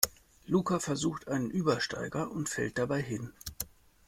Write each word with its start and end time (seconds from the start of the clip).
Luca 0.47 0.79
versucht 0.79 1.27
einen 1.27 1.51
Übersteiger 1.51 2.31
und 2.31 2.49
fällt 2.49 2.79
dabei 2.79 3.03
hin. 3.03 3.33